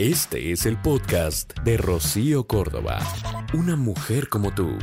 Este 0.00 0.50
es 0.50 0.64
el 0.64 0.80
podcast 0.80 1.52
de 1.58 1.76
Rocío 1.76 2.46
Córdoba. 2.46 3.06
Una 3.52 3.76
mujer 3.76 4.30
como 4.30 4.54
tú. 4.54 4.78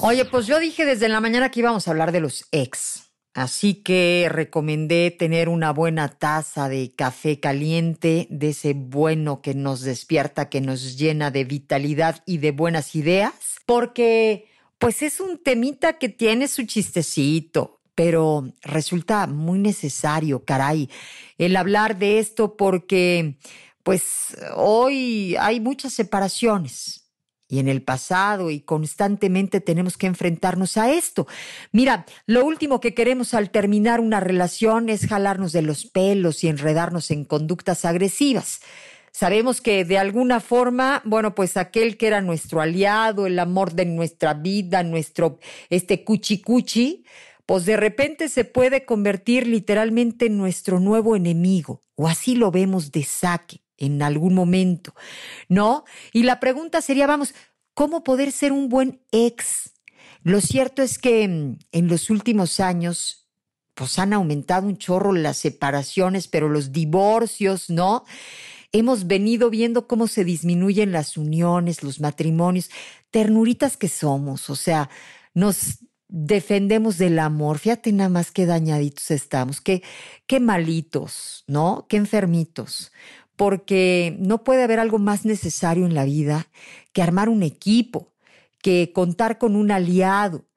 Oye, 0.00 0.24
pues 0.24 0.46
yo 0.46 0.58
dije 0.58 0.86
desde 0.86 1.10
la 1.10 1.20
mañana 1.20 1.50
que 1.50 1.60
íbamos 1.60 1.86
a 1.86 1.90
hablar 1.90 2.10
de 2.10 2.20
los 2.20 2.46
ex. 2.50 3.12
Así 3.34 3.74
que 3.74 4.26
recomendé 4.30 5.10
tener 5.10 5.50
una 5.50 5.74
buena 5.74 6.08
taza 6.08 6.70
de 6.70 6.94
café 6.96 7.38
caliente, 7.38 8.26
de 8.30 8.48
ese 8.48 8.72
bueno 8.72 9.42
que 9.42 9.52
nos 9.52 9.82
despierta, 9.82 10.48
que 10.48 10.62
nos 10.62 10.96
llena 10.96 11.30
de 11.30 11.44
vitalidad 11.44 12.22
y 12.24 12.38
de 12.38 12.52
buenas 12.52 12.96
ideas, 12.96 13.34
porque 13.66 14.46
pues 14.78 15.02
es 15.02 15.20
un 15.20 15.36
temita 15.36 15.98
que 15.98 16.08
tiene 16.08 16.48
su 16.48 16.64
chistecito, 16.64 17.82
pero 17.94 18.54
resulta 18.62 19.26
muy 19.26 19.58
necesario, 19.58 20.46
caray, 20.46 20.88
el 21.36 21.56
hablar 21.56 21.98
de 21.98 22.20
esto 22.20 22.56
porque 22.56 23.36
pues 23.88 24.36
hoy 24.54 25.34
hay 25.40 25.60
muchas 25.60 25.94
separaciones 25.94 27.10
y 27.48 27.58
en 27.58 27.68
el 27.68 27.82
pasado 27.82 28.50
y 28.50 28.60
constantemente 28.60 29.62
tenemos 29.62 29.96
que 29.96 30.06
enfrentarnos 30.06 30.76
a 30.76 30.92
esto. 30.92 31.26
Mira, 31.72 32.04
lo 32.26 32.44
último 32.44 32.80
que 32.80 32.92
queremos 32.92 33.32
al 33.32 33.48
terminar 33.50 34.00
una 34.00 34.20
relación 34.20 34.90
es 34.90 35.06
jalarnos 35.06 35.52
de 35.52 35.62
los 35.62 35.86
pelos 35.86 36.44
y 36.44 36.48
enredarnos 36.48 37.10
en 37.10 37.24
conductas 37.24 37.86
agresivas. 37.86 38.60
Sabemos 39.10 39.62
que 39.62 39.86
de 39.86 39.96
alguna 39.96 40.40
forma, 40.40 41.00
bueno, 41.06 41.34
pues 41.34 41.56
aquel 41.56 41.96
que 41.96 42.08
era 42.08 42.20
nuestro 42.20 42.60
aliado, 42.60 43.26
el 43.26 43.38
amor 43.38 43.72
de 43.72 43.86
nuestra 43.86 44.34
vida, 44.34 44.82
nuestro 44.82 45.38
este 45.70 46.04
cuchi 46.04 46.42
cuchi, 46.42 47.06
pues 47.46 47.64
de 47.64 47.78
repente 47.78 48.28
se 48.28 48.44
puede 48.44 48.84
convertir 48.84 49.46
literalmente 49.46 50.26
en 50.26 50.36
nuestro 50.36 50.78
nuevo 50.78 51.16
enemigo, 51.16 51.84
o 51.94 52.06
así 52.06 52.34
lo 52.34 52.50
vemos 52.50 52.92
de 52.92 53.02
saque 53.02 53.62
en 53.78 54.02
algún 54.02 54.34
momento, 54.34 54.94
¿no? 55.48 55.84
Y 56.12 56.24
la 56.24 56.40
pregunta 56.40 56.82
sería, 56.82 57.06
vamos, 57.06 57.34
¿cómo 57.74 58.04
poder 58.04 58.32
ser 58.32 58.52
un 58.52 58.68
buen 58.68 59.00
ex? 59.12 59.70
Lo 60.22 60.40
cierto 60.40 60.82
es 60.82 60.98
que 60.98 61.26
mm, 61.26 61.58
en 61.72 61.88
los 61.88 62.10
últimos 62.10 62.60
años, 62.60 63.28
pues 63.74 63.98
han 63.98 64.12
aumentado 64.12 64.66
un 64.66 64.76
chorro 64.76 65.12
las 65.12 65.38
separaciones, 65.38 66.28
pero 66.28 66.48
los 66.48 66.72
divorcios, 66.72 67.70
¿no? 67.70 68.04
Hemos 68.72 69.06
venido 69.06 69.48
viendo 69.48 69.86
cómo 69.86 70.08
se 70.08 70.24
disminuyen 70.24 70.92
las 70.92 71.16
uniones, 71.16 71.82
los 71.82 72.00
matrimonios, 72.00 72.70
ternuritas 73.10 73.76
que 73.76 73.88
somos, 73.88 74.50
o 74.50 74.56
sea, 74.56 74.90
nos 75.32 75.78
defendemos 76.08 76.98
del 76.98 77.18
amor, 77.18 77.58
fíjate 77.58 77.92
nada 77.92 78.08
más 78.08 78.30
qué 78.30 78.46
dañaditos 78.46 79.10
estamos, 79.10 79.60
qué, 79.60 79.82
qué 80.26 80.40
malitos, 80.40 81.44
¿no? 81.46 81.86
Qué 81.88 81.96
enfermitos 81.96 82.92
porque 83.38 84.16
no 84.18 84.42
puede 84.42 84.64
haber 84.64 84.80
algo 84.80 84.98
más 84.98 85.24
necesario 85.24 85.86
en 85.86 85.94
la 85.94 86.04
vida 86.04 86.48
que 86.92 87.02
armar 87.02 87.28
un 87.28 87.44
equipo, 87.44 88.12
que 88.60 88.92
contar 88.92 89.38
con 89.38 89.54
un 89.54 89.70
aliado, 89.70 90.48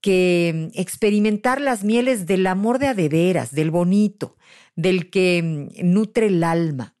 que 0.00 0.70
mm, 0.72 0.78
experimentar 0.80 1.60
las 1.60 1.82
mieles 1.82 2.24
del 2.24 2.46
amor 2.46 2.78
de 2.78 2.86
adeveras, 2.86 3.52
del 3.52 3.72
bonito, 3.72 4.36
del 4.76 5.10
que 5.10 5.42
mm, 5.42 5.92
nutre 5.92 6.28
el 6.28 6.44
alma 6.44 6.94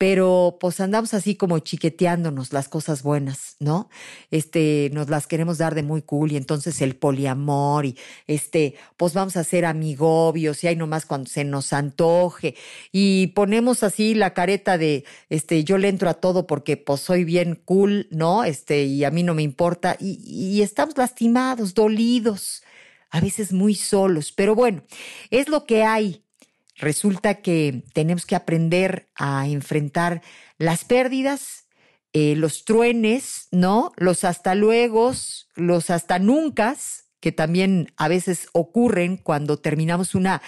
pero 0.00 0.56
pues 0.58 0.80
andamos 0.80 1.12
así 1.12 1.36
como 1.36 1.58
chiqueteándonos 1.58 2.54
las 2.54 2.70
cosas 2.70 3.02
buenas, 3.02 3.56
¿no? 3.58 3.90
Este, 4.30 4.88
nos 4.94 5.10
las 5.10 5.26
queremos 5.26 5.58
dar 5.58 5.74
de 5.74 5.82
muy 5.82 6.00
cool 6.00 6.32
y 6.32 6.38
entonces 6.38 6.80
el 6.80 6.96
poliamor 6.96 7.84
y 7.84 7.98
este, 8.26 8.76
pues 8.96 9.12
vamos 9.12 9.36
a 9.36 9.44
ser 9.44 9.66
amigobios 9.66 10.64
y 10.64 10.68
ahí 10.68 10.76
nomás 10.76 11.04
cuando 11.04 11.28
se 11.28 11.44
nos 11.44 11.74
antoje 11.74 12.54
y 12.90 13.26
ponemos 13.34 13.82
así 13.82 14.14
la 14.14 14.32
careta 14.32 14.78
de, 14.78 15.04
este, 15.28 15.64
yo 15.64 15.76
le 15.76 15.88
entro 15.88 16.08
a 16.08 16.14
todo 16.14 16.46
porque 16.46 16.78
pues 16.78 17.00
soy 17.00 17.24
bien 17.24 17.60
cool, 17.66 18.08
¿no? 18.10 18.44
Este, 18.44 18.84
y 18.84 19.04
a 19.04 19.10
mí 19.10 19.22
no 19.22 19.34
me 19.34 19.42
importa 19.42 19.98
y, 20.00 20.18
y 20.24 20.62
estamos 20.62 20.96
lastimados, 20.96 21.74
dolidos, 21.74 22.62
a 23.10 23.20
veces 23.20 23.52
muy 23.52 23.74
solos, 23.74 24.32
pero 24.32 24.54
bueno, 24.54 24.82
es 25.28 25.50
lo 25.50 25.66
que 25.66 25.84
hay 25.84 26.24
Resulta 26.80 27.34
que 27.42 27.84
tenemos 27.92 28.24
que 28.24 28.34
aprender 28.34 29.10
a 29.14 29.46
enfrentar 29.46 30.22
las 30.56 30.84
pérdidas, 30.84 31.66
eh, 32.14 32.34
los 32.36 32.64
truenes, 32.64 33.48
¿no? 33.50 33.92
Los 33.96 34.24
hasta 34.24 34.54
luego, 34.54 35.12
los 35.54 35.90
hasta 35.90 36.18
nunca, 36.18 36.74
que 37.20 37.32
también 37.32 37.92
a 37.98 38.08
veces 38.08 38.48
ocurren 38.52 39.18
cuando 39.18 39.58
terminamos 39.58 40.14
una 40.14 40.40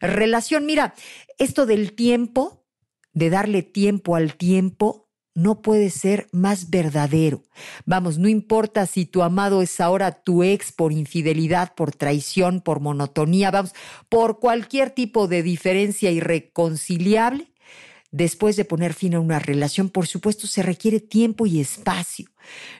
relación. 0.00 0.64
Mira, 0.64 0.94
esto 1.38 1.66
del 1.66 1.94
tiempo, 1.94 2.64
de 3.12 3.28
darle 3.28 3.64
tiempo 3.64 4.14
al 4.14 4.36
tiempo, 4.36 5.09
no 5.40 5.62
puede 5.62 5.88
ser 5.90 6.28
más 6.32 6.68
verdadero. 6.68 7.42
Vamos, 7.86 8.18
no 8.18 8.28
importa 8.28 8.84
si 8.86 9.06
tu 9.06 9.22
amado 9.22 9.62
es 9.62 9.80
ahora 9.80 10.12
tu 10.12 10.42
ex 10.42 10.70
por 10.70 10.92
infidelidad, 10.92 11.74
por 11.74 11.92
traición, 11.92 12.60
por 12.60 12.80
monotonía, 12.80 13.50
vamos, 13.50 13.72
por 14.08 14.38
cualquier 14.38 14.90
tipo 14.90 15.28
de 15.28 15.42
diferencia 15.42 16.10
irreconciliable, 16.10 17.52
después 18.10 18.56
de 18.56 18.66
poner 18.66 18.92
fin 18.92 19.14
a 19.14 19.20
una 19.20 19.38
relación, 19.38 19.88
por 19.88 20.06
supuesto, 20.06 20.46
se 20.46 20.62
requiere 20.62 21.00
tiempo 21.00 21.46
y 21.46 21.60
espacio, 21.60 22.28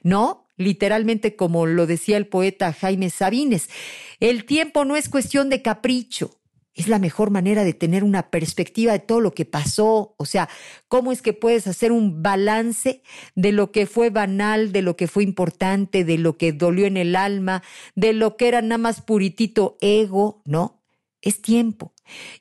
¿no? 0.03 0.47
Literalmente, 0.57 1.37
como 1.37 1.65
lo 1.65 1.87
decía 1.87 2.19
el 2.19 2.27
poeta 2.27 2.75
Jaime 2.75 3.09
Sabines, 3.09 3.71
el 4.19 4.45
tiempo 4.45 4.85
no 4.85 4.97
es 4.97 5.09
cuestión 5.09 5.49
de 5.49 5.63
capricho, 5.63 6.40
es 6.75 6.89
la 6.89 6.99
mejor 6.99 7.31
manera 7.31 7.65
de 7.65 7.75
tener 7.75 8.05
una 8.05 8.31
perspectiva 8.31 8.93
de 8.93 9.01
todo 9.01 9.21
lo 9.21 9.33
que 9.33 9.45
pasó. 9.45 10.15
O 10.17 10.25
sea, 10.25 10.49
cómo 10.89 11.13
es 11.13 11.23
que 11.23 11.33
puedes 11.33 11.67
hacer 11.67 11.93
un 11.93 12.23
balance 12.23 13.03
de 13.35 13.53
lo 13.53 13.73
que 13.73 13.87
fue 13.87 14.11
banal, 14.11 14.73
de 14.73 14.83
lo 14.83 14.97
que 14.97 15.09
fue 15.09 15.25
importante, 15.25 16.05
de 16.05 16.19
lo 16.19 16.37
que 16.37 16.53
dolió 16.53 16.87
en 16.87 16.97
el 16.97 17.17
alma, 17.17 17.63
de 17.95 18.13
lo 18.13 18.37
que 18.37 18.49
era 18.49 18.63
nada 18.63 18.79
más 18.79 19.03
puritito 19.03 19.77
ego, 19.81 20.43
¿no? 20.45 20.83
Es 21.23 21.43
tiempo. 21.43 21.93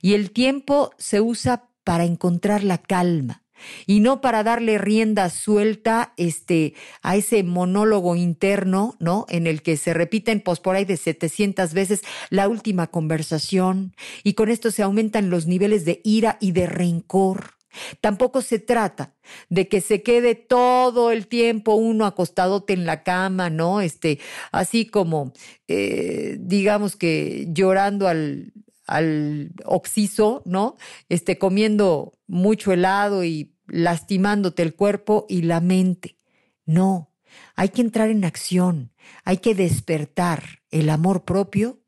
Y 0.01 0.13
el 0.13 0.31
tiempo 0.31 0.91
se 0.97 1.22
usa 1.22 1.69
para 1.84 2.06
encontrar 2.06 2.63
la 2.63 2.78
calma 2.78 3.44
y 3.86 4.00
no 4.00 4.22
para 4.22 4.44
darle 4.44 4.78
rienda 4.78 5.30
suelta 5.30 6.14
este, 6.18 6.74
a 7.02 7.16
ese 7.16 7.44
monólogo 7.44 8.16
interno, 8.16 8.96
¿no? 9.00 9.25
En 9.30 9.47
el 9.47 9.62
que 9.62 9.78
se 9.78 9.94
repiten 9.94 10.42
pues, 10.42 10.59
por 10.59 10.75
ahí 10.75 10.86
de 10.86 10.97
700 10.97 11.74
veces 11.74 12.02
la 12.30 12.47
última 12.47 12.88
conversación 12.88 13.96
y 14.24 14.34
con 14.34 14.50
esto 14.50 14.72
se 14.72 14.84
aumentan 14.84 15.30
los 15.30 15.47
niveles 15.47 15.86
de 15.86 16.02
ira 16.03 16.38
y 16.40 16.52
de 16.52 16.68
rencor. 16.68 17.59
Tampoco 18.02 18.42
se 18.42 18.59
trata 18.59 19.14
de 19.50 19.68
que 19.68 19.80
se 19.81 20.02
quede 20.02 20.36
todo 20.36 21.12
el 21.12 21.28
tiempo 21.28 21.76
uno 21.76 22.06
acostadote 22.06 22.74
en 22.74 22.86
la 22.86 23.03
cama, 23.03 23.50
¿no? 23.50 23.81
Este, 23.81 24.20
así 24.52 24.86
como, 24.86 25.34
eh, 25.68 26.38
digamos 26.40 26.96
que 26.96 27.47
llorando 27.50 28.08
al, 28.08 28.53
al 28.89 29.51
oxiso, 29.66 30.41
¿no? 30.45 30.77
Este, 31.07 31.38
comiendo 31.38 32.13
mucho 32.27 32.72
helado 32.73 33.23
y 33.23 33.53
lastimándote 33.67 34.63
el 34.63 34.75
cuerpo 34.75 35.25
y 35.29 35.44
la 35.44 35.61
mente. 35.61 36.17
No, 36.66 37.13
hay 37.55 37.69
que 37.69 37.81
entrar 37.81 38.09
en 38.09 38.25
acción, 38.25 38.91
hay 39.23 39.38
que 39.38 39.55
despertar 39.55 40.61
el 40.72 40.89
amor 40.89 41.23
propio 41.23 41.78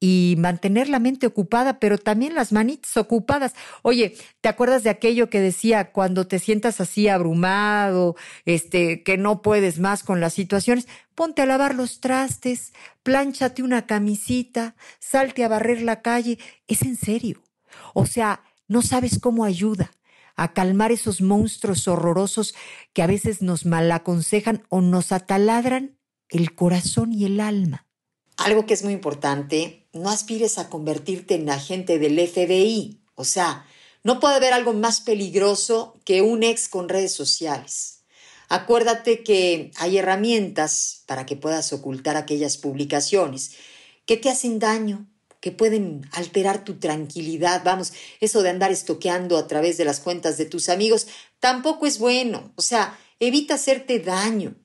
y 0.00 0.36
mantener 0.38 0.88
la 0.88 0.98
mente 0.98 1.26
ocupada, 1.26 1.80
pero 1.80 1.98
también 1.98 2.34
las 2.34 2.52
manitas 2.52 2.96
ocupadas. 2.96 3.54
Oye, 3.82 4.16
¿te 4.40 4.48
acuerdas 4.48 4.84
de 4.84 4.90
aquello 4.90 5.28
que 5.28 5.40
decía 5.40 5.92
cuando 5.92 6.26
te 6.26 6.38
sientas 6.38 6.80
así 6.80 7.08
abrumado, 7.08 8.16
este, 8.44 9.02
que 9.02 9.16
no 9.16 9.42
puedes 9.42 9.78
más 9.78 10.04
con 10.04 10.20
las 10.20 10.34
situaciones? 10.34 10.86
Ponte 11.14 11.42
a 11.42 11.46
lavar 11.46 11.74
los 11.74 12.00
trastes, 12.00 12.72
plánchate 13.02 13.62
una 13.62 13.86
camisita, 13.86 14.76
salte 15.00 15.44
a 15.44 15.48
barrer 15.48 15.82
la 15.82 16.00
calle. 16.02 16.38
Es 16.68 16.82
en 16.82 16.96
serio. 16.96 17.42
O 17.94 18.06
sea, 18.06 18.42
no 18.68 18.82
sabes 18.82 19.18
cómo 19.18 19.44
ayuda 19.44 19.90
a 20.36 20.52
calmar 20.52 20.92
esos 20.92 21.20
monstruos 21.20 21.88
horrorosos 21.88 22.54
que 22.92 23.02
a 23.02 23.08
veces 23.08 23.42
nos 23.42 23.66
malaconsejan 23.66 24.62
o 24.68 24.80
nos 24.80 25.10
ataladran 25.10 25.98
el 26.28 26.54
corazón 26.54 27.12
y 27.12 27.24
el 27.24 27.40
alma. 27.40 27.86
Algo 28.36 28.64
que 28.64 28.74
es 28.74 28.84
muy 28.84 28.92
importante, 28.92 29.77
no 29.92 30.10
aspires 30.10 30.58
a 30.58 30.68
convertirte 30.68 31.34
en 31.34 31.50
agente 31.50 31.98
del 31.98 32.18
FBI. 32.18 33.00
O 33.14 33.24
sea, 33.24 33.66
no 34.04 34.20
puede 34.20 34.36
haber 34.36 34.52
algo 34.52 34.72
más 34.72 35.00
peligroso 35.00 35.98
que 36.04 36.22
un 36.22 36.42
ex 36.42 36.68
con 36.68 36.88
redes 36.88 37.12
sociales. 37.12 38.04
Acuérdate 38.48 39.22
que 39.22 39.72
hay 39.76 39.98
herramientas 39.98 41.02
para 41.06 41.26
que 41.26 41.36
puedas 41.36 41.72
ocultar 41.72 42.16
aquellas 42.16 42.56
publicaciones 42.56 43.52
que 44.06 44.16
te 44.16 44.30
hacen 44.30 44.58
daño, 44.58 45.06
que 45.40 45.52
pueden 45.52 46.08
alterar 46.12 46.64
tu 46.64 46.78
tranquilidad. 46.78 47.62
Vamos, 47.64 47.92
eso 48.20 48.42
de 48.42 48.50
andar 48.50 48.72
estoqueando 48.72 49.36
a 49.36 49.46
través 49.46 49.76
de 49.76 49.84
las 49.84 50.00
cuentas 50.00 50.38
de 50.38 50.46
tus 50.46 50.70
amigos 50.70 51.08
tampoco 51.40 51.86
es 51.86 51.98
bueno. 51.98 52.52
O 52.56 52.62
sea, 52.62 52.98
evita 53.20 53.54
hacerte 53.54 53.98
daño. 53.98 54.56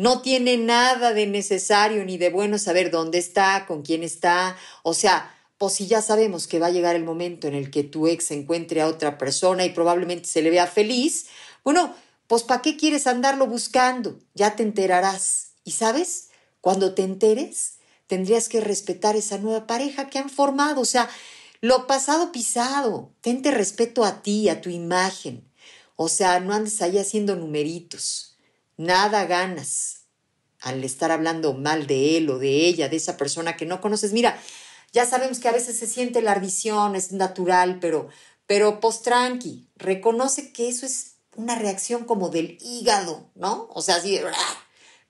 No 0.00 0.22
tiene 0.22 0.56
nada 0.56 1.12
de 1.12 1.26
necesario 1.26 2.06
ni 2.06 2.16
de 2.16 2.30
bueno 2.30 2.56
saber 2.56 2.90
dónde 2.90 3.18
está, 3.18 3.66
con 3.66 3.82
quién 3.82 4.02
está. 4.02 4.56
O 4.82 4.94
sea, 4.94 5.30
pues 5.58 5.74
si 5.74 5.88
ya 5.88 6.00
sabemos 6.00 6.46
que 6.46 6.58
va 6.58 6.68
a 6.68 6.70
llegar 6.70 6.96
el 6.96 7.04
momento 7.04 7.48
en 7.48 7.54
el 7.54 7.70
que 7.70 7.84
tu 7.84 8.06
ex 8.06 8.30
encuentre 8.30 8.80
a 8.80 8.86
otra 8.86 9.18
persona 9.18 9.62
y 9.66 9.74
probablemente 9.74 10.26
se 10.26 10.40
le 10.40 10.48
vea 10.48 10.66
feliz, 10.66 11.26
Bueno, 11.64 11.94
pues 12.28 12.44
¿para 12.44 12.62
qué 12.62 12.78
quieres 12.78 13.06
andarlo 13.06 13.46
buscando? 13.46 14.18
Ya 14.32 14.56
te 14.56 14.62
enterarás. 14.62 15.50
Y 15.64 15.72
sabes, 15.72 16.30
cuando 16.62 16.94
te 16.94 17.02
enteres, 17.02 17.74
tendrías 18.06 18.48
que 18.48 18.62
respetar 18.62 19.16
esa 19.16 19.36
nueva 19.36 19.66
pareja 19.66 20.08
que 20.08 20.18
han 20.18 20.30
formado. 20.30 20.80
O 20.80 20.86
sea, 20.86 21.10
lo 21.60 21.86
pasado 21.86 22.32
pisado. 22.32 23.12
Tente 23.20 23.50
respeto 23.50 24.06
a 24.06 24.22
ti, 24.22 24.48
a 24.48 24.62
tu 24.62 24.70
imagen. 24.70 25.44
O 25.96 26.08
sea, 26.08 26.40
no 26.40 26.54
andes 26.54 26.80
ahí 26.80 26.96
haciendo 26.96 27.36
numeritos. 27.36 28.29
Nada 28.80 29.26
ganas 29.26 30.06
al 30.58 30.82
estar 30.84 31.10
hablando 31.12 31.52
mal 31.52 31.86
de 31.86 32.16
él 32.16 32.30
o 32.30 32.38
de 32.38 32.66
ella, 32.66 32.88
de 32.88 32.96
esa 32.96 33.18
persona 33.18 33.54
que 33.54 33.66
no 33.66 33.82
conoces. 33.82 34.14
Mira, 34.14 34.40
ya 34.90 35.04
sabemos 35.04 35.38
que 35.38 35.48
a 35.48 35.52
veces 35.52 35.78
se 35.78 35.86
siente 35.86 36.22
la 36.22 36.32
ardición, 36.32 36.96
es 36.96 37.12
natural, 37.12 37.78
pero, 37.78 38.08
pero 38.46 38.80
post 38.80 39.04
tranqui, 39.04 39.68
reconoce 39.76 40.50
que 40.54 40.70
eso 40.70 40.86
es 40.86 41.16
una 41.36 41.56
reacción 41.56 42.06
como 42.06 42.30
del 42.30 42.56
hígado, 42.62 43.30
¿no? 43.34 43.68
O 43.74 43.82
sea, 43.82 43.96
así 43.96 44.16
de... 44.16 44.24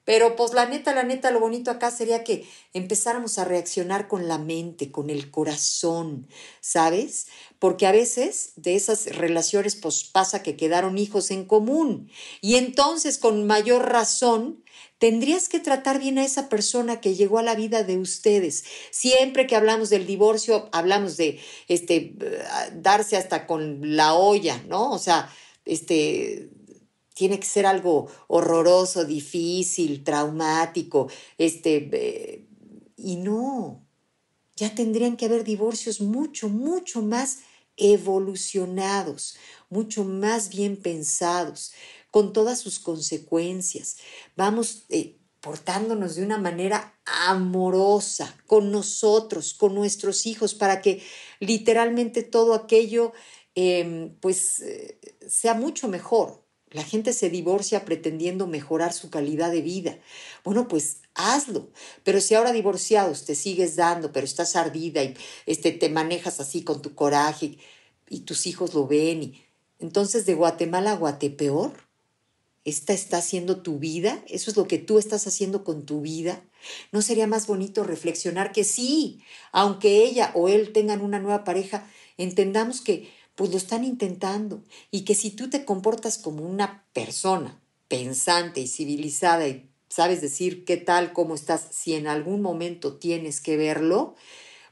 Pero 0.03 0.35
pues 0.35 0.53
la 0.53 0.65
neta, 0.65 0.95
la 0.95 1.03
neta, 1.03 1.29
lo 1.31 1.39
bonito 1.39 1.69
acá 1.69 1.91
sería 1.91 2.23
que 2.23 2.47
empezáramos 2.73 3.37
a 3.37 3.45
reaccionar 3.45 4.07
con 4.07 4.27
la 4.27 4.39
mente, 4.39 4.91
con 4.91 5.09
el 5.09 5.29
corazón, 5.29 6.27
¿sabes? 6.59 7.27
Porque 7.59 7.85
a 7.85 7.91
veces 7.91 8.53
de 8.55 8.75
esas 8.75 9.05
relaciones 9.15 9.75
pues 9.75 10.03
pasa 10.03 10.41
que 10.41 10.57
quedaron 10.57 10.97
hijos 10.97 11.29
en 11.29 11.45
común 11.45 12.09
y 12.41 12.55
entonces 12.55 13.19
con 13.19 13.45
mayor 13.45 13.91
razón 13.91 14.63
tendrías 14.97 15.49
que 15.49 15.59
tratar 15.59 15.99
bien 15.99 16.17
a 16.17 16.25
esa 16.25 16.49
persona 16.49 17.01
que 17.01 17.15
llegó 17.15 17.37
a 17.37 17.43
la 17.43 17.55
vida 17.55 17.83
de 17.83 17.97
ustedes. 17.97 18.63
Siempre 18.89 19.45
que 19.45 19.55
hablamos 19.55 19.89
del 19.89 20.07
divorcio, 20.07 20.69
hablamos 20.71 21.17
de 21.17 21.39
este 21.67 22.15
darse 22.73 23.17
hasta 23.17 23.45
con 23.45 23.95
la 23.95 24.15
olla, 24.15 24.63
¿no? 24.67 24.91
O 24.91 24.99
sea, 24.99 25.31
este 25.65 26.49
tiene 27.13 27.39
que 27.39 27.45
ser 27.45 27.65
algo 27.65 28.07
horroroso, 28.27 29.05
difícil, 29.05 30.03
traumático, 30.03 31.09
este, 31.37 31.89
eh, 31.91 32.47
y 32.97 33.17
no, 33.17 33.85
ya 34.55 34.73
tendrían 34.75 35.17
que 35.17 35.25
haber 35.25 35.43
divorcios 35.43 36.01
mucho, 36.01 36.49
mucho 36.49 37.01
más 37.01 37.39
evolucionados, 37.77 39.37
mucho 39.69 40.03
más 40.03 40.49
bien 40.49 40.77
pensados, 40.77 41.73
con 42.11 42.33
todas 42.33 42.59
sus 42.59 42.79
consecuencias. 42.79 43.97
Vamos 44.35 44.85
eh, 44.89 45.17
portándonos 45.39 46.15
de 46.15 46.23
una 46.23 46.37
manera 46.37 46.95
amorosa 47.05 48.37
con 48.45 48.71
nosotros, 48.71 49.53
con 49.53 49.73
nuestros 49.73 50.25
hijos, 50.25 50.53
para 50.53 50.81
que 50.81 51.01
literalmente 51.39 52.21
todo 52.21 52.53
aquello 52.53 53.13
em, 53.55 54.15
pues 54.19 54.59
eh, 54.59 54.99
sea 55.27 55.53
mucho 55.55 55.87
mejor, 55.87 56.45
la 56.71 56.83
gente 56.83 57.13
se 57.13 57.29
divorcia 57.29 57.83
pretendiendo 57.83 58.47
mejorar 58.47 58.93
su 58.93 59.09
calidad 59.09 59.51
de 59.51 59.61
vida. 59.61 59.99
Bueno, 60.43 60.67
pues 60.67 61.01
hazlo. 61.15 61.69
Pero 62.03 62.21
si 62.21 62.35
ahora 62.35 62.53
divorciados 62.53 63.25
te 63.25 63.35
sigues 63.35 63.75
dando, 63.75 64.11
pero 64.11 64.25
estás 64.25 64.55
ardida 64.55 65.03
y 65.03 65.15
este, 65.45 65.71
te 65.71 65.89
manejas 65.89 66.39
así 66.39 66.63
con 66.63 66.81
tu 66.81 66.95
coraje 66.95 67.57
y 68.09 68.21
tus 68.21 68.47
hijos 68.47 68.73
lo 68.73 68.87
ven, 68.87 69.33
entonces 69.79 70.25
de 70.25 70.33
Guatemala 70.33 70.93
a 70.93 70.95
Guatepeor, 70.95 71.73
¿esta 72.63 72.93
está 72.93 73.17
haciendo 73.17 73.61
tu 73.61 73.79
vida? 73.79 74.23
¿Eso 74.27 74.49
es 74.49 74.55
lo 74.55 74.67
que 74.67 74.77
tú 74.77 74.97
estás 74.97 75.27
haciendo 75.27 75.63
con 75.63 75.85
tu 75.85 76.01
vida? 76.01 76.41
¿No 76.91 77.01
sería 77.01 77.27
más 77.27 77.47
bonito 77.47 77.83
reflexionar 77.83 78.51
que 78.53 78.63
sí, 78.63 79.21
aunque 79.51 80.03
ella 80.05 80.31
o 80.35 80.47
él 80.47 80.71
tengan 80.71 81.01
una 81.01 81.19
nueva 81.19 81.43
pareja, 81.43 81.85
entendamos 82.17 82.81
que 82.81 83.09
pues 83.35 83.51
lo 83.51 83.57
están 83.57 83.83
intentando. 83.83 84.63
Y 84.89 85.01
que 85.01 85.15
si 85.15 85.31
tú 85.31 85.49
te 85.49 85.65
comportas 85.65 86.17
como 86.17 86.43
una 86.43 86.85
persona 86.93 87.59
pensante 87.87 88.61
y 88.61 88.67
civilizada 88.67 89.47
y 89.47 89.69
sabes 89.89 90.21
decir 90.21 90.63
qué 90.65 90.77
tal, 90.77 91.13
cómo 91.13 91.35
estás, 91.35 91.67
si 91.71 91.93
en 91.93 92.07
algún 92.07 92.41
momento 92.41 92.97
tienes 92.97 93.41
que 93.41 93.57
verlo, 93.57 94.15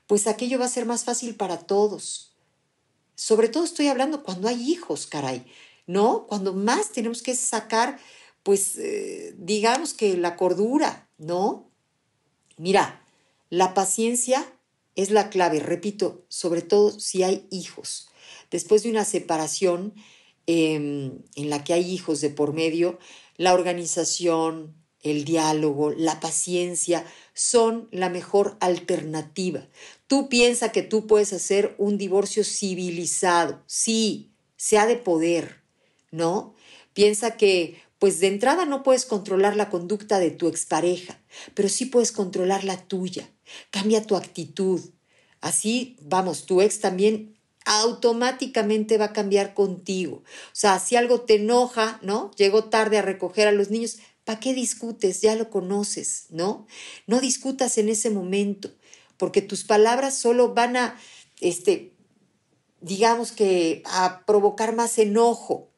pues 0.07 0.27
aquello 0.27 0.59
va 0.59 0.65
a 0.65 0.69
ser 0.69 0.85
más 0.85 1.03
fácil 1.03 1.35
para 1.35 1.59
todos. 1.59 2.33
Sobre 3.15 3.49
todo 3.49 3.63
estoy 3.63 3.87
hablando 3.87 4.23
cuando 4.23 4.47
hay 4.47 4.71
hijos, 4.71 5.07
caray, 5.07 5.45
¿no? 5.87 6.25
Cuando 6.27 6.53
más 6.53 6.91
tenemos 6.91 7.21
que 7.21 7.35
sacar, 7.35 7.99
pues, 8.43 8.77
eh, 8.77 9.35
digamos 9.37 9.93
que 9.93 10.15
la 10.15 10.37
cordura, 10.37 11.09
¿no? 11.17 11.69
Mira, 12.57 13.05
la 13.49 13.73
paciencia 13.73 14.45
es 14.95 15.11
la 15.11 15.29
clave, 15.29 15.59
repito, 15.59 16.23
sobre 16.29 16.61
todo 16.61 16.97
si 16.97 17.23
hay 17.23 17.47
hijos 17.51 18.08
después 18.51 18.83
de 18.83 18.89
una 18.89 19.05
separación 19.05 19.93
em, 20.47 21.21
en 21.35 21.49
la 21.49 21.63
que 21.63 21.73
hay 21.73 21.91
hijos 21.91 22.21
de 22.21 22.29
por 22.29 22.53
medio, 22.53 22.99
la 23.37 23.53
organización, 23.53 24.75
el 25.01 25.23
diálogo, 25.23 25.91
la 25.91 26.19
paciencia 26.19 27.05
son 27.33 27.87
la 27.91 28.09
mejor 28.09 28.57
alternativa. 28.59 29.67
Tú 30.07 30.27
piensas 30.27 30.71
que 30.71 30.81
tú 30.81 31.07
puedes 31.07 31.31
hacer 31.33 31.75
un 31.77 31.97
divorcio 31.97 32.43
civilizado, 32.43 33.63
sí, 33.65 34.31
sea 34.57 34.85
de 34.85 34.97
poder, 34.97 35.61
¿no? 36.11 36.53
Piensa 36.93 37.37
que 37.37 37.77
pues 37.97 38.19
de 38.19 38.27
entrada 38.27 38.65
no 38.65 38.81
puedes 38.81 39.05
controlar 39.05 39.55
la 39.55 39.69
conducta 39.69 40.19
de 40.19 40.31
tu 40.31 40.47
expareja, 40.47 41.19
pero 41.53 41.69
sí 41.69 41.85
puedes 41.85 42.11
controlar 42.11 42.63
la 42.63 42.87
tuya. 42.87 43.29
Cambia 43.71 44.05
tu 44.05 44.15
actitud. 44.15 44.81
Así, 45.41 45.97
vamos, 46.01 46.45
tu 46.45 46.61
ex 46.61 46.79
también 46.79 47.38
automáticamente 47.65 48.97
va 48.97 49.05
a 49.05 49.13
cambiar 49.13 49.53
contigo. 49.53 50.17
O 50.17 50.53
sea, 50.53 50.79
si 50.79 50.95
algo 50.95 51.21
te 51.21 51.35
enoja, 51.35 51.99
¿no? 52.01 52.31
Llegó 52.37 52.65
tarde 52.65 52.97
a 52.97 53.01
recoger 53.01 53.47
a 53.47 53.51
los 53.51 53.69
niños, 53.69 53.99
¿para 54.23 54.39
qué 54.39 54.53
discutes? 54.53 55.21
Ya 55.21 55.35
lo 55.35 55.49
conoces, 55.49 56.25
¿no? 56.29 56.67
No 57.07 57.19
discutas 57.19 57.77
en 57.77 57.89
ese 57.89 58.09
momento, 58.09 58.71
porque 59.17 59.41
tus 59.41 59.63
palabras 59.63 60.17
solo 60.17 60.53
van 60.53 60.77
a, 60.77 60.99
este, 61.41 61.93
digamos 62.81 63.31
que, 63.31 63.83
a 63.85 64.25
provocar 64.25 64.75
más 64.75 64.97
enojo. 64.97 65.69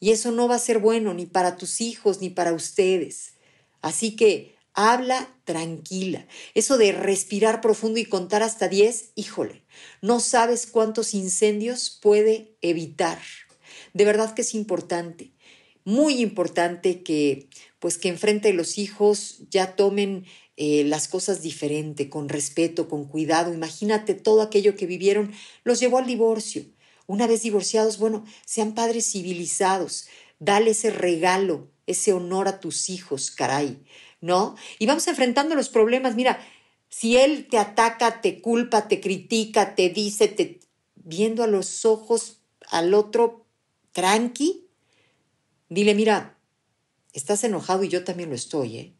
Y 0.00 0.12
eso 0.12 0.32
no 0.32 0.48
va 0.48 0.54
a 0.54 0.60
ser 0.60 0.78
bueno 0.78 1.12
ni 1.12 1.26
para 1.26 1.56
tus 1.56 1.80
hijos 1.80 2.20
ni 2.20 2.30
para 2.30 2.54
ustedes. 2.54 3.34
Así 3.82 4.16
que 4.16 4.56
habla 4.74 5.34
tranquila. 5.44 6.26
Eso 6.54 6.78
de 6.78 6.92
respirar 6.92 7.60
profundo 7.60 7.98
y 7.98 8.04
contar 8.04 8.42
hasta 8.42 8.68
10, 8.68 9.12
híjole, 9.14 9.64
no 10.02 10.20
sabes 10.20 10.66
cuántos 10.66 11.14
incendios 11.14 11.98
puede 12.02 12.56
evitar. 12.60 13.18
De 13.92 14.04
verdad 14.04 14.34
que 14.34 14.42
es 14.42 14.54
importante, 14.54 15.32
muy 15.84 16.20
importante 16.20 17.02
que 17.02 17.48
pues 17.78 17.96
que 17.96 18.08
enfrente 18.08 18.48
de 18.48 18.54
los 18.54 18.78
hijos 18.78 19.38
ya 19.50 19.74
tomen 19.74 20.26
eh, 20.56 20.84
las 20.84 21.08
cosas 21.08 21.40
diferente, 21.40 22.10
con 22.10 22.28
respeto, 22.28 22.88
con 22.88 23.06
cuidado. 23.06 23.54
Imagínate 23.54 24.14
todo 24.14 24.42
aquello 24.42 24.76
que 24.76 24.84
vivieron, 24.84 25.32
los 25.64 25.80
llevó 25.80 25.98
al 25.98 26.06
divorcio. 26.06 26.66
Una 27.06 27.26
vez 27.26 27.42
divorciados, 27.42 27.98
bueno, 27.98 28.24
sean 28.44 28.74
padres 28.74 29.10
civilizados, 29.10 30.06
dale 30.38 30.72
ese 30.72 30.90
regalo, 30.90 31.70
ese 31.86 32.12
honor 32.12 32.46
a 32.46 32.60
tus 32.60 32.90
hijos, 32.90 33.30
caray, 33.30 33.82
¿no? 34.20 34.56
Y 34.78 34.86
vamos 34.86 35.06
enfrentando 35.08 35.54
los 35.54 35.68
problemas. 35.68 36.14
Mira, 36.14 36.38
si 36.88 37.16
él 37.16 37.46
te 37.48 37.58
ataca, 37.58 38.20
te 38.20 38.40
culpa, 38.40 38.88
te 38.88 39.00
critica, 39.00 39.74
te 39.74 39.88
dice, 39.90 40.28
te 40.28 40.60
viendo 40.96 41.42
a 41.42 41.46
los 41.46 41.84
ojos 41.84 42.40
al 42.68 42.94
otro 42.94 43.46
tranqui, 43.92 44.68
dile, 45.68 45.94
mira, 45.94 46.38
estás 47.12 47.42
enojado 47.44 47.84
y 47.84 47.88
yo 47.88 48.04
también 48.04 48.28
lo 48.28 48.34
estoy, 48.34 48.76
¿eh? 48.76 48.94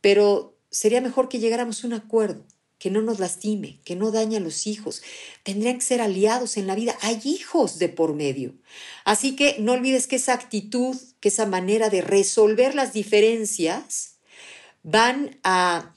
Pero 0.00 0.56
sería 0.70 1.00
mejor 1.00 1.28
que 1.28 1.38
llegáramos 1.38 1.82
a 1.82 1.86
un 1.86 1.92
acuerdo, 1.92 2.44
que 2.78 2.90
no 2.90 3.02
nos 3.02 3.18
lastime, 3.18 3.80
que 3.84 3.96
no 3.96 4.12
dañe 4.12 4.36
a 4.36 4.40
los 4.40 4.66
hijos. 4.68 5.02
Tendrían 5.42 5.76
que 5.76 5.84
ser 5.84 6.00
aliados 6.00 6.56
en 6.56 6.68
la 6.68 6.76
vida. 6.76 6.96
Hay 7.00 7.20
hijos 7.24 7.78
de 7.78 7.88
por 7.88 8.14
medio. 8.14 8.54
Así 9.04 9.34
que 9.34 9.56
no 9.58 9.72
olvides 9.72 10.06
que 10.06 10.16
esa 10.16 10.34
actitud, 10.34 10.96
que 11.18 11.28
esa 11.28 11.46
manera 11.46 11.90
de 11.90 12.00
resolver 12.00 12.76
las 12.76 12.92
diferencias 12.92 14.17
van 14.82 15.38
a 15.42 15.94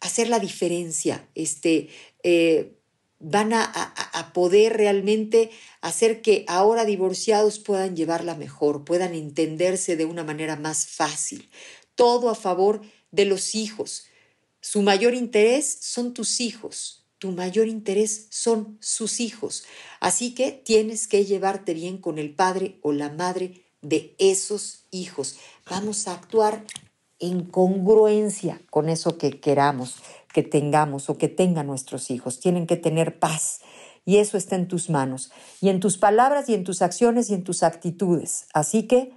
hacer 0.00 0.28
la 0.28 0.38
diferencia, 0.38 1.28
este, 1.34 1.88
eh, 2.22 2.78
van 3.18 3.52
a, 3.52 3.64
a, 3.64 4.32
poder 4.32 4.76
realmente 4.76 5.50
hacer 5.80 6.22
que 6.22 6.44
ahora 6.46 6.84
divorciados 6.84 7.58
puedan 7.58 7.96
llevarla 7.96 8.36
mejor, 8.36 8.84
puedan 8.84 9.14
entenderse 9.14 9.96
de 9.96 10.04
una 10.04 10.22
manera 10.22 10.54
más 10.56 10.86
fácil. 10.86 11.50
Todo 11.96 12.30
a 12.30 12.36
favor 12.36 12.80
de 13.10 13.24
los 13.24 13.56
hijos. 13.56 14.04
Su 14.60 14.82
mayor 14.82 15.14
interés 15.14 15.78
son 15.80 16.14
tus 16.14 16.40
hijos, 16.40 17.06
tu 17.18 17.32
mayor 17.32 17.66
interés 17.66 18.28
son 18.30 18.78
sus 18.80 19.18
hijos. 19.18 19.64
Así 19.98 20.34
que 20.34 20.52
tienes 20.52 21.08
que 21.08 21.24
llevarte 21.24 21.74
bien 21.74 21.98
con 21.98 22.18
el 22.18 22.34
padre 22.34 22.78
o 22.82 22.92
la 22.92 23.08
madre 23.08 23.64
de 23.82 24.14
esos 24.18 24.84
hijos. 24.90 25.36
Vamos 25.68 26.06
a 26.06 26.14
actuar 26.14 26.64
en 27.18 27.44
congruencia 27.44 28.60
con 28.70 28.88
eso 28.88 29.18
que 29.18 29.40
queramos 29.40 29.96
que 30.32 30.42
tengamos 30.42 31.10
o 31.10 31.18
que 31.18 31.28
tengan 31.28 31.66
nuestros 31.66 32.10
hijos. 32.10 32.40
Tienen 32.40 32.66
que 32.66 32.76
tener 32.76 33.18
paz 33.18 33.60
y 34.04 34.16
eso 34.16 34.36
está 34.36 34.56
en 34.56 34.68
tus 34.68 34.88
manos, 34.88 35.30
y 35.60 35.68
en 35.68 35.80
tus 35.80 35.98
palabras 35.98 36.48
y 36.48 36.54
en 36.54 36.64
tus 36.64 36.80
acciones 36.80 37.28
y 37.28 37.34
en 37.34 37.44
tus 37.44 37.62
actitudes. 37.62 38.46
Así 38.54 38.84
que 38.84 39.12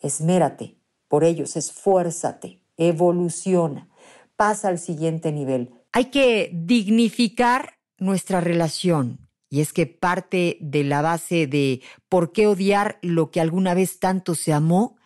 esmérate 0.00 0.76
por 1.06 1.22
ellos, 1.22 1.54
esfuérzate, 1.54 2.60
evoluciona, 2.76 3.88
pasa 4.34 4.68
al 4.68 4.80
siguiente 4.80 5.30
nivel. 5.30 5.70
Hay 5.92 6.06
que 6.06 6.50
dignificar 6.52 7.78
nuestra 7.98 8.40
relación. 8.40 9.20
Y 9.50 9.60
es 9.60 9.72
que 9.72 9.86
parte 9.86 10.58
de 10.60 10.82
la 10.82 11.00
base 11.00 11.46
de 11.46 11.82
por 12.08 12.32
qué 12.32 12.48
odiar 12.48 12.98
lo 13.02 13.30
que 13.30 13.40
alguna 13.40 13.72
vez 13.74 14.00
tanto 14.00 14.34
se 14.34 14.52
amó, 14.52 14.96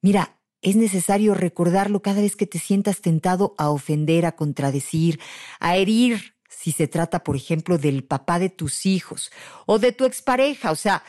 mira, 0.00 0.40
es 0.62 0.76
necesario 0.76 1.34
recordarlo 1.34 2.00
cada 2.02 2.22
vez 2.22 2.36
que 2.36 2.46
te 2.46 2.58
sientas 2.58 3.00
tentado 3.00 3.54
a 3.58 3.70
ofender, 3.70 4.24
a 4.24 4.36
contradecir, 4.36 5.20
a 5.60 5.76
herir, 5.76 6.34
si 6.48 6.70
se 6.70 6.86
trata, 6.86 7.24
por 7.24 7.34
ejemplo, 7.34 7.76
del 7.76 8.04
papá 8.04 8.38
de 8.38 8.48
tus 8.48 8.86
hijos 8.86 9.32
o 9.66 9.78
de 9.78 9.92
tu 9.92 10.04
expareja. 10.04 10.70
O 10.70 10.76
sea, 10.76 11.02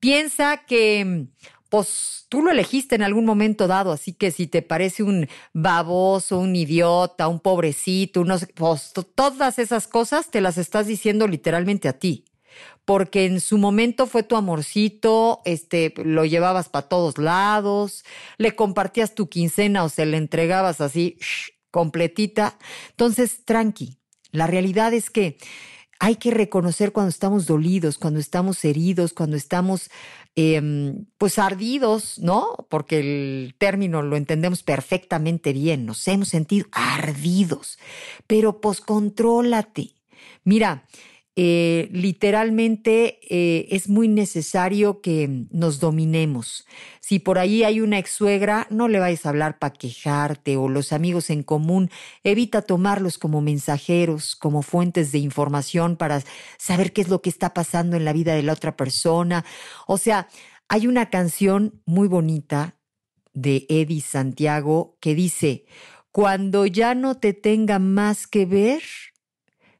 piensa 0.00 0.64
que 0.66 1.26
pues 1.68 2.26
tú 2.28 2.40
lo 2.40 2.52
elegiste 2.52 2.94
en 2.94 3.02
algún 3.02 3.24
momento 3.24 3.66
dado, 3.66 3.90
así 3.90 4.12
que 4.12 4.30
si 4.30 4.46
te 4.46 4.62
parece 4.62 5.02
un 5.02 5.28
baboso, 5.52 6.38
un 6.38 6.54
idiota, 6.54 7.26
un 7.26 7.40
pobrecito, 7.40 8.20
unos, 8.20 8.46
pues 8.54 8.92
todas 9.14 9.58
esas 9.58 9.88
cosas 9.88 10.30
te 10.30 10.40
las 10.40 10.56
estás 10.56 10.86
diciendo 10.86 11.26
literalmente 11.26 11.88
a 11.88 11.98
ti. 11.98 12.24
Porque 12.84 13.24
en 13.26 13.40
su 13.40 13.58
momento 13.58 14.06
fue 14.06 14.22
tu 14.22 14.36
amorcito, 14.36 15.40
este, 15.44 15.94
lo 16.04 16.24
llevabas 16.24 16.68
para 16.68 16.88
todos 16.88 17.18
lados, 17.18 18.04
le 18.36 18.54
compartías 18.54 19.14
tu 19.14 19.28
quincena 19.28 19.84
o 19.84 19.88
se 19.88 20.04
le 20.06 20.16
entregabas 20.16 20.80
así, 20.80 21.18
completita. 21.70 22.58
Entonces, 22.90 23.44
tranqui. 23.44 23.98
La 24.32 24.46
realidad 24.46 24.92
es 24.92 25.10
que 25.10 25.38
hay 26.00 26.16
que 26.16 26.30
reconocer 26.30 26.92
cuando 26.92 27.08
estamos 27.08 27.46
dolidos, 27.46 27.98
cuando 27.98 28.20
estamos 28.20 28.64
heridos, 28.64 29.12
cuando 29.12 29.36
estamos 29.36 29.90
Em, 30.36 31.06
pues 31.16 31.38
ardidos, 31.38 32.18
¿no? 32.18 32.66
Porque 32.68 32.98
el 32.98 33.54
término 33.56 34.02
lo 34.02 34.16
entendemos 34.16 34.64
perfectamente 34.64 35.52
bien, 35.52 35.86
nos 35.86 36.08
hemos 36.08 36.28
sentido 36.28 36.66
ardidos, 36.72 37.78
pero 38.26 38.60
pues 38.60 38.80
contrólate. 38.80 39.92
Mira, 40.42 40.88
eh, 41.36 41.88
literalmente 41.90 43.18
eh, 43.28 43.66
es 43.70 43.88
muy 43.88 44.06
necesario 44.06 45.00
que 45.00 45.46
nos 45.50 45.80
dominemos. 45.80 46.64
Si 47.00 47.18
por 47.18 47.38
ahí 47.38 47.64
hay 47.64 47.80
una 47.80 47.98
ex 47.98 48.10
suegra, 48.10 48.68
no 48.70 48.86
le 48.86 49.00
vayas 49.00 49.26
a 49.26 49.30
hablar 49.30 49.58
para 49.58 49.72
quejarte 49.72 50.56
o 50.56 50.68
los 50.68 50.92
amigos 50.92 51.30
en 51.30 51.42
común, 51.42 51.90
evita 52.22 52.62
tomarlos 52.62 53.18
como 53.18 53.40
mensajeros, 53.40 54.36
como 54.36 54.62
fuentes 54.62 55.10
de 55.10 55.18
información 55.18 55.96
para 55.96 56.22
saber 56.56 56.92
qué 56.92 57.00
es 57.00 57.08
lo 57.08 57.20
que 57.20 57.30
está 57.30 57.52
pasando 57.52 57.96
en 57.96 58.04
la 58.04 58.12
vida 58.12 58.34
de 58.34 58.44
la 58.44 58.52
otra 58.52 58.76
persona. 58.76 59.44
O 59.88 59.98
sea, 59.98 60.28
hay 60.68 60.86
una 60.86 61.10
canción 61.10 61.82
muy 61.84 62.06
bonita 62.06 62.76
de 63.32 63.66
Eddie 63.68 64.00
Santiago 64.00 64.96
que 65.00 65.16
dice, 65.16 65.66
cuando 66.12 66.64
ya 66.64 66.94
no 66.94 67.16
te 67.16 67.32
tenga 67.32 67.80
más 67.80 68.28
que 68.28 68.46
ver, 68.46 68.82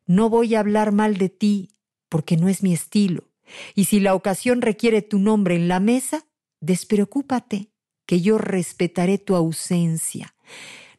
no 0.06 0.30
voy 0.30 0.54
a 0.54 0.60
hablar 0.60 0.92
mal 0.92 1.16
de 1.16 1.28
ti, 1.28 1.70
porque 2.08 2.36
no 2.36 2.48
es 2.48 2.62
mi 2.62 2.72
estilo. 2.72 3.30
Y 3.74 3.84
si 3.84 4.00
la 4.00 4.14
ocasión 4.14 4.62
requiere 4.62 5.02
tu 5.02 5.18
nombre 5.18 5.56
en 5.56 5.68
la 5.68 5.80
mesa, 5.80 6.26
despreocúpate, 6.60 7.70
que 8.06 8.20
yo 8.20 8.38
respetaré 8.38 9.18
tu 9.18 9.34
ausencia. 9.34 10.34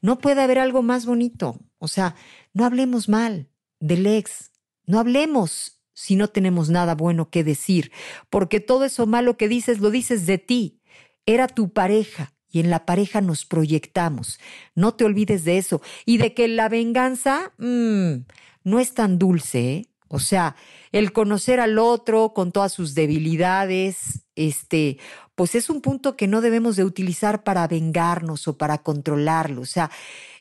No 0.01 0.19
puede 0.19 0.41
haber 0.41 0.59
algo 0.59 0.81
más 0.81 1.05
bonito. 1.05 1.59
O 1.77 1.87
sea, 1.87 2.15
no 2.53 2.65
hablemos 2.65 3.09
mal 3.09 3.49
del 3.79 4.07
ex. 4.07 4.51
No 4.85 4.99
hablemos 4.99 5.81
si 5.93 6.15
no 6.15 6.27
tenemos 6.27 6.69
nada 6.69 6.93
bueno 6.93 7.29
que 7.29 7.43
decir, 7.43 7.91
porque 8.29 8.59
todo 8.59 8.83
eso 8.83 9.07
malo 9.07 9.37
que 9.37 9.47
dices 9.47 9.79
lo 9.79 9.91
dices 9.91 10.25
de 10.25 10.37
ti. 10.37 10.81
Era 11.25 11.47
tu 11.47 11.69
pareja 11.73 12.33
y 12.49 12.59
en 12.59 12.69
la 12.69 12.85
pareja 12.85 13.21
nos 13.21 13.45
proyectamos. 13.45 14.39
No 14.75 14.93
te 14.93 15.05
olvides 15.05 15.43
de 15.43 15.57
eso. 15.57 15.81
Y 16.05 16.17
de 16.17 16.33
que 16.33 16.47
la 16.47 16.69
venganza, 16.69 17.53
mmm, 17.57 18.25
no 18.65 18.79
es 18.79 18.93
tan 18.93 19.17
dulce, 19.17 19.71
¿eh? 19.71 19.89
O 20.07 20.19
sea, 20.19 20.55
el 20.91 21.13
conocer 21.13 21.59
al 21.59 21.79
otro 21.79 22.33
con 22.33 22.51
todas 22.51 22.71
sus 22.71 22.93
debilidades, 22.93 24.25
este, 24.35 24.99
pues 25.33 25.55
es 25.55 25.69
un 25.69 25.81
punto 25.81 26.15
que 26.15 26.27
no 26.27 26.41
debemos 26.41 26.75
de 26.75 26.83
utilizar 26.83 27.43
para 27.43 27.67
vengarnos 27.67 28.47
o 28.47 28.57
para 28.57 28.79
controlarlo. 28.79 29.61
O 29.61 29.65
sea, 29.65 29.89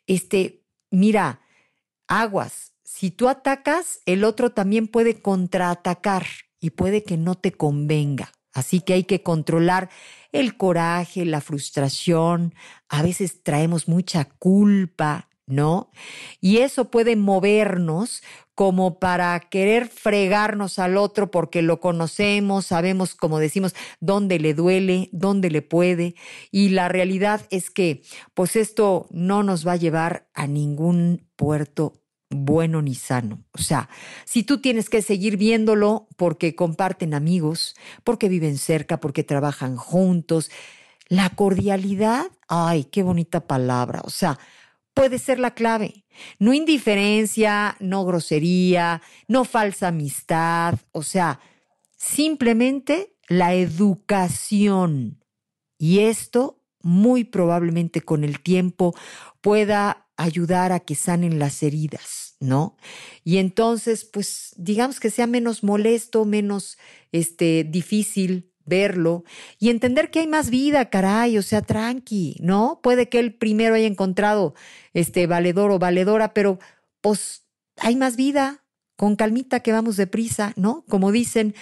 este, 0.07 0.64
mira, 0.90 1.40
aguas, 2.07 2.75
si 2.85 3.11
tú 3.11 3.28
atacas, 3.28 4.00
el 4.07 4.25
otro 4.25 4.52
también 4.52 4.87
puede 4.87 5.21
contraatacar 5.21 6.26
y 6.61 6.71
puede 6.71 7.02
que 7.02 7.16
no 7.16 7.35
te 7.35 7.52
convenga. 7.52 8.33
Así 8.52 8.81
que 8.81 8.93
hay 8.93 9.04
que 9.04 9.23
controlar 9.23 9.90
el 10.31 10.57
coraje, 10.57 11.25
la 11.25 11.40
frustración. 11.40 12.54
A 12.88 13.02
veces 13.02 13.43
traemos 13.43 13.88
mucha 13.88 14.26
culpa, 14.26 15.28
¿no? 15.47 15.91
Y 16.41 16.59
eso 16.59 16.91
puede 16.91 17.17
movernos 17.17 18.23
como 18.55 19.01
para 19.01 19.39
querer 19.41 19.89
fregarnos 19.89 20.79
al 20.79 20.97
otro 20.97 21.31
porque 21.31 21.61
lo 21.61 21.81
conocemos, 21.81 22.67
sabemos, 22.67 23.15
como 23.15 23.41
decimos, 23.41 23.75
dónde 24.01 24.39
le 24.39 24.55
duele, 24.55 25.09
dónde 25.13 25.51
le 25.51 25.63
puede. 25.63 26.15
Y 26.53 26.69
la 26.69 26.89
realidad 26.89 27.47
es 27.51 27.71
que, 27.71 28.03
pues 28.33 28.55
esto 28.57 29.09
no 29.11 29.43
nos 29.43 29.67
va 29.67 29.73
a 29.73 29.77
llevar 29.77 30.29
a 30.35 30.47
ningún 30.47 31.27
puerto 31.37 32.01
bueno 32.31 32.81
ni 32.83 32.95
sano. 32.95 33.45
O 33.53 33.59
sea, 33.59 33.89
si 34.25 34.45
tú 34.45 34.61
tienes 34.61 34.89
que 34.89 35.03
seguir 35.03 35.37
viéndolo 35.37 36.09
porque 36.17 36.55
comparten 36.55 37.15
amigos, 37.15 37.75
porque 38.05 38.29
viven 38.29 38.59
cerca, 38.59 39.01
porque 39.01 39.25
trabajan 39.25 39.77
juntos, 39.77 40.51
la 41.09 41.31
cordialidad, 41.31 42.27
ay, 42.49 42.85
qué 42.85 43.03
bonita 43.03 43.47
palabra. 43.47 44.01
O 44.05 44.11
sea, 44.11 44.39
puede 44.95 45.19
ser 45.19 45.39
la 45.39 45.53
clave. 45.53 46.05
No 46.39 46.55
indiferencia, 46.55 47.77
no 47.81 48.05
grosería, 48.05 49.03
no 49.29 49.45
falsa 49.45 49.89
amistad, 49.89 50.79
o 50.93 51.03
sea, 51.03 51.41
simplemente 51.97 53.17
la 53.29 53.55
educación. 53.55 55.23
Y 55.79 56.01
esto 56.01 56.63
muy 56.81 57.25
probablemente 57.25 58.01
con 58.03 58.25
el 58.25 58.41
tiempo 58.41 58.95
pueda 59.41 60.07
ayudar 60.17 60.71
a 60.71 60.81
que 60.81 60.95
sanen 60.95 61.39
las 61.39 61.63
heridas, 61.63 62.37
¿no? 62.39 62.77
Y 63.25 63.39
entonces, 63.39 64.05
pues 64.05 64.55
digamos 64.57 65.01
que 65.01 65.11
sea 65.11 65.27
menos 65.27 65.65
molesto, 65.65 66.25
menos 66.25 66.79
este 67.11 67.65
difícil 67.65 68.53
verlo 68.66 69.25
y 69.59 69.71
entender 69.71 70.11
que 70.11 70.21
hay 70.21 70.26
más 70.26 70.50
vida, 70.50 70.90
caray, 70.90 71.38
o 71.38 71.42
sea, 71.42 71.62
tranqui, 71.62 72.37
¿no? 72.40 72.80
Puede 72.83 73.09
que 73.09 73.18
él 73.18 73.35
primero 73.35 73.75
haya 73.75 73.87
encontrado 73.87 74.54
este 74.92 75.26
valedor 75.26 75.71
o 75.71 75.78
valedora, 75.78 76.35
pero 76.35 76.59
pues 77.00 77.44
hay 77.78 77.97
más 77.97 78.16
vida, 78.16 78.64
con 78.97 79.16
calmita 79.16 79.61
que 79.61 79.73
vamos 79.73 79.97
deprisa, 79.97 80.52
¿no? 80.56 80.85
Como 80.88 81.11
dicen, 81.11 81.54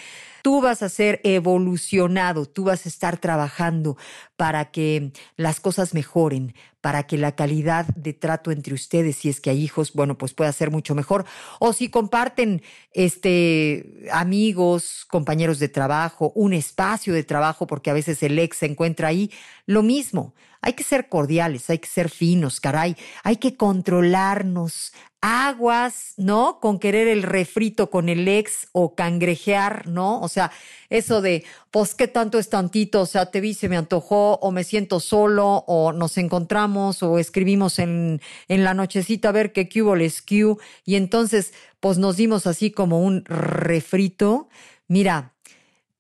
Tú 0.43 0.61
vas 0.61 0.83
a 0.83 0.89
ser 0.89 1.21
evolucionado, 1.23 2.47
tú 2.47 2.65
vas 2.65 2.85
a 2.85 2.89
estar 2.89 3.17
trabajando 3.19 3.97
para 4.37 4.73
que 4.73 5.13
las 5.37 5.61
cosas 5.61 5.95
mejoren, 5.95 6.55
para 6.83 7.05
que 7.05 7.17
la 7.17 7.33
calidad 7.35 7.87
de 7.95 8.13
trato 8.13 8.51
entre 8.51 8.75
ustedes, 8.75 9.17
si 9.17 9.31
es 9.31 9.41
que 9.41 9.49
hay 9.51 9.63
hijos, 9.63 9.95
bueno, 9.95 10.19
pues 10.19 10.35
pueda 10.35 10.53
ser 10.53 10.71
mucho 10.71 10.95
mejor. 10.95 11.25
O 11.61 11.73
si 11.73 11.89
comparten 11.89 12.61
este 12.93 14.09
amigos, 14.13 15.07
compañeros 15.09 15.59
de 15.61 15.69
trabajo, 15.69 16.33
un 16.35 16.53
espacio 16.53 17.15
de 17.15 17.23
trabajo, 17.23 17.67
porque 17.67 17.91
a 17.91 17.95
veces 17.95 18.23
el 18.23 18.39
ex 18.39 18.59
se 18.59 18.67
encuentra 18.67 19.09
ahí, 19.09 19.31
lo 19.65 19.83
mismo. 19.83 20.35
Hay 20.61 20.75
que 20.75 20.85
ser 20.85 21.09
cordiales, 21.09 21.71
hay 21.71 21.79
que 21.79 21.89
ser 21.89 22.09
finos, 22.09 22.61
caray, 22.61 22.97
hay 23.25 23.37
que 23.37 23.57
controlarnos, 23.57 24.93
aguas, 25.23 26.15
¿no? 26.17 26.59
Con 26.61 26.81
querer 26.81 27.07
el 27.07 27.23
refrito 27.23 27.91
con 27.91 28.09
el 28.09 28.27
ex 28.27 28.69
o 28.73 28.95
cangrejear, 28.97 29.87
¿no? 29.87 30.21
O 30.21 30.29
sea, 30.29 30.51
eso 30.91 31.23
de, 31.23 31.45
pues, 31.71 31.95
¿qué 31.95 32.09
tanto 32.09 32.39
es 32.39 32.49
tantito? 32.49 33.01
O 33.03 33.07
sea, 33.07 33.31
te 33.31 33.41
vi, 33.41 33.55
se 33.55 33.69
me 33.69 33.77
antojó, 33.77 34.35
o 34.35 34.51
me 34.51 34.65
siento 34.65 35.01
solo, 35.01 35.65
o 35.69 35.93
nos 35.93 36.19
encontramos, 36.19 36.72
o 36.77 37.19
escribimos 37.19 37.79
en, 37.79 38.21
en 38.49 38.65
la 38.65 38.75
nochecita 38.75 39.29
a 39.29 39.33
ver 39.33 39.53
qué 39.53 39.69
hubo 39.83 39.97
les 39.97 40.23
Q, 40.23 40.59
y 40.85 40.97
entonces, 40.97 41.53
pues 41.81 41.99
nos 41.99 42.17
dimos 42.17 42.47
así 42.47 42.71
como 42.71 43.03
un 43.03 43.25
refrito. 43.25 44.49
Mira, 44.89 45.35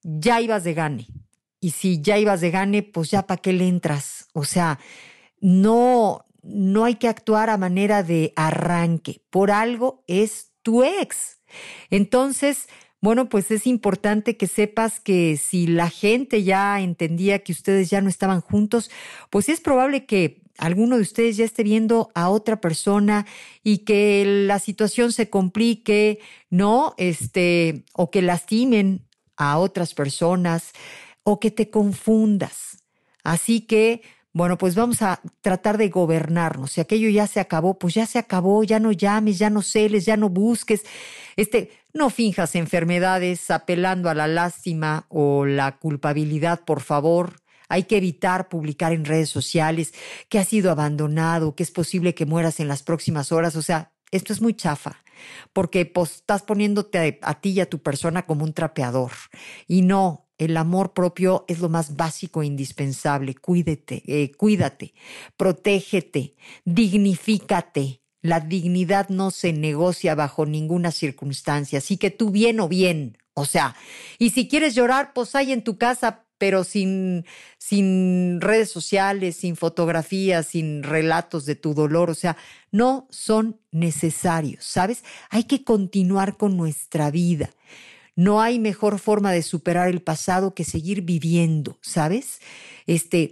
ya 0.02 0.40
ibas 0.40 0.64
de 0.64 0.74
gane. 0.74 1.06
Y 1.60 1.70
si 1.70 2.02
ya 2.02 2.18
ibas 2.18 2.40
de 2.40 2.50
gane, 2.50 2.82
pues 2.82 3.10
ya 3.10 3.26
para 3.26 3.40
qué 3.40 3.52
le 3.52 3.68
entras. 3.68 4.28
O 4.32 4.44
sea, 4.44 4.80
no, 5.40 6.24
no 6.42 6.84
hay 6.84 6.96
que 6.96 7.08
actuar 7.08 7.50
a 7.50 7.56
manera 7.56 8.02
de 8.02 8.32
arranque. 8.34 9.20
Por 9.30 9.50
algo 9.50 10.02
es 10.08 10.50
tu 10.62 10.82
ex. 10.82 11.40
Entonces, 11.90 12.68
bueno, 13.00 13.28
pues 13.28 13.50
es 13.50 13.66
importante 13.66 14.36
que 14.36 14.46
sepas 14.46 15.00
que 15.00 15.36
si 15.36 15.66
la 15.66 15.88
gente 15.90 16.42
ya 16.42 16.80
entendía 16.80 17.40
que 17.40 17.52
ustedes 17.52 17.90
ya 17.90 18.00
no 18.00 18.08
estaban 18.08 18.40
juntos, 18.40 18.90
pues 19.30 19.48
es 19.48 19.60
probable 19.60 20.06
que 20.06 20.41
alguno 20.58 20.96
de 20.96 21.02
ustedes 21.02 21.36
ya 21.36 21.44
esté 21.44 21.62
viendo 21.62 22.10
a 22.14 22.28
otra 22.28 22.60
persona 22.60 23.26
y 23.62 23.78
que 23.78 24.44
la 24.46 24.58
situación 24.58 25.12
se 25.12 25.30
complique, 25.30 26.20
¿no? 26.50 26.94
Este, 26.98 27.84
o 27.94 28.10
que 28.10 28.22
lastimen 28.22 29.06
a 29.36 29.58
otras 29.58 29.94
personas 29.94 30.72
o 31.24 31.40
que 31.40 31.50
te 31.50 31.70
confundas. 31.70 32.82
Así 33.24 33.62
que, 33.62 34.02
bueno, 34.32 34.58
pues 34.58 34.74
vamos 34.74 35.02
a 35.02 35.20
tratar 35.40 35.78
de 35.78 35.88
gobernarnos. 35.88 36.72
Si 36.72 36.80
aquello 36.80 37.08
ya 37.08 37.26
se 37.26 37.40
acabó, 37.40 37.78
pues 37.78 37.94
ya 37.94 38.06
se 38.06 38.18
acabó, 38.18 38.64
ya 38.64 38.80
no 38.80 38.92
llames, 38.92 39.38
ya 39.38 39.50
no 39.50 39.62
celes, 39.62 40.04
ya 40.04 40.16
no 40.16 40.28
busques. 40.28 40.82
Este, 41.36 41.70
no 41.92 42.10
finjas 42.10 42.54
enfermedades 42.54 43.50
apelando 43.50 44.08
a 44.08 44.14
la 44.14 44.26
lástima 44.26 45.06
o 45.08 45.44
la 45.44 45.78
culpabilidad, 45.78 46.60
por 46.64 46.80
favor. 46.80 47.41
Hay 47.72 47.84
que 47.84 47.96
evitar 47.96 48.50
publicar 48.50 48.92
en 48.92 49.06
redes 49.06 49.30
sociales 49.30 49.94
que 50.28 50.38
has 50.38 50.46
sido 50.48 50.70
abandonado, 50.70 51.54
que 51.54 51.62
es 51.62 51.70
posible 51.70 52.14
que 52.14 52.26
mueras 52.26 52.60
en 52.60 52.68
las 52.68 52.82
próximas 52.82 53.32
horas. 53.32 53.56
O 53.56 53.62
sea, 53.62 53.94
esto 54.10 54.34
es 54.34 54.42
muy 54.42 54.52
chafa, 54.52 55.02
porque 55.54 55.86
pues, 55.86 56.16
estás 56.16 56.42
poniéndote 56.42 57.18
a, 57.22 57.40
ti 57.40 57.52
y 57.52 57.60
a 57.60 57.70
tu 57.70 57.78
persona 57.78 58.26
como 58.26 58.44
un 58.44 58.52
trapeador. 58.52 59.12
Y 59.66 59.80
no, 59.80 60.28
el 60.36 60.58
amor 60.58 60.92
propio 60.92 61.46
es 61.48 61.60
lo 61.60 61.70
más 61.70 61.96
básico 61.96 62.42
e 62.42 62.46
indispensable. 62.46 63.36
Cuídate, 63.36 64.02
eh, 64.06 64.32
cuídate, 64.32 64.92
protégete, 65.38 66.34
dignifícate. 66.66 68.02
La 68.20 68.40
dignidad 68.40 69.08
no 69.08 69.30
se 69.30 69.54
negocia 69.54 70.14
bajo 70.14 70.44
ninguna 70.44 70.90
circunstancia. 70.90 71.78
Así 71.78 71.96
que 71.96 72.10
tú 72.10 72.30
bien 72.30 72.60
o 72.60 72.68
bien. 72.68 73.16
O 73.32 73.46
sea, 73.46 73.76
y 74.18 74.28
si 74.28 74.46
quieres 74.46 74.74
llorar, 74.74 75.14
pues 75.14 75.34
hay 75.34 75.52
en 75.52 75.64
tu 75.64 75.78
casa 75.78 76.26
pero 76.42 76.64
sin, 76.64 77.24
sin 77.56 78.40
redes 78.40 78.68
sociales, 78.68 79.36
sin 79.36 79.54
fotografías, 79.54 80.48
sin 80.48 80.82
relatos 80.82 81.46
de 81.46 81.54
tu 81.54 81.72
dolor. 81.72 82.10
O 82.10 82.16
sea, 82.16 82.36
no 82.72 83.06
son 83.10 83.60
necesarios, 83.70 84.64
¿sabes? 84.64 85.04
Hay 85.30 85.44
que 85.44 85.62
continuar 85.62 86.36
con 86.36 86.56
nuestra 86.56 87.12
vida. 87.12 87.50
No 88.16 88.40
hay 88.40 88.58
mejor 88.58 88.98
forma 88.98 89.30
de 89.30 89.42
superar 89.42 89.88
el 89.88 90.02
pasado 90.02 90.52
que 90.52 90.64
seguir 90.64 91.02
viviendo, 91.02 91.78
¿sabes? 91.80 92.40
Este, 92.88 93.30